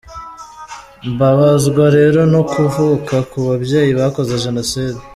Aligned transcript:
Mbabazwa 1.11 1.83
rero 1.97 2.21
no 2.33 2.41
kuvuka 2.51 3.15
ku 3.29 3.37
babyeyi 3.47 3.91
bakoze 3.99 4.33
Jenoside”. 4.45 4.99